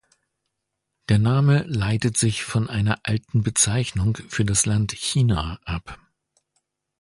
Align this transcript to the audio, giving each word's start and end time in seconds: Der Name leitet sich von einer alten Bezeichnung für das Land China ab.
Der 1.09 1.19
Name 1.19 1.61
leitet 1.67 2.17
sich 2.17 2.43
von 2.43 2.67
einer 2.67 3.01
alten 3.03 3.43
Bezeichnung 3.43 4.15
für 4.17 4.43
das 4.45 4.65
Land 4.65 4.93
China 4.93 5.59
ab. 5.63 5.99